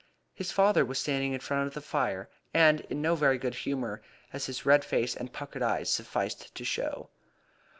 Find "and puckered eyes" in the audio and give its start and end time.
5.15-5.91